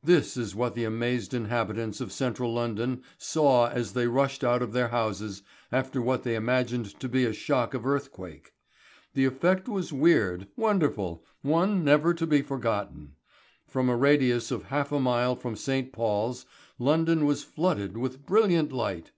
This 0.00 0.36
is 0.36 0.54
what 0.54 0.76
the 0.76 0.84
amazed 0.84 1.34
inhabitants 1.34 2.00
of 2.00 2.12
central 2.12 2.54
London 2.54 3.02
saw 3.18 3.66
as 3.68 3.94
they 3.94 4.06
rushed 4.06 4.44
out 4.44 4.62
of 4.62 4.72
their 4.72 4.90
houses 4.90 5.42
after 5.72 6.00
what 6.00 6.22
they 6.22 6.36
imagined 6.36 6.94
to 7.00 7.08
be 7.08 7.24
a 7.24 7.32
shock 7.32 7.74
of 7.74 7.84
earthquake. 7.84 8.52
The 9.14 9.24
effect 9.24 9.68
was 9.68 9.92
weird, 9.92 10.46
wonderful, 10.56 11.24
one 11.42 11.82
never 11.82 12.14
to 12.14 12.28
be 12.28 12.42
forgotten. 12.42 13.16
From 13.66 13.88
a 13.88 13.96
radius 13.96 14.52
of 14.52 14.66
half 14.66 14.92
a 14.92 15.00
mile 15.00 15.34
from 15.34 15.56
St. 15.56 15.92
Paul's, 15.92 16.46
London 16.78 17.24
was 17.26 17.42
flooded 17.42 17.96
with 17.98 18.24
brilliant 18.24 18.70
light. 18.70 19.10